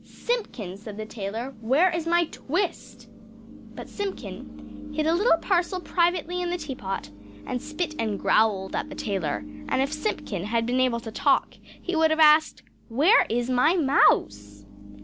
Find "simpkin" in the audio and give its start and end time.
0.03-0.77, 3.87-4.93, 9.93-10.45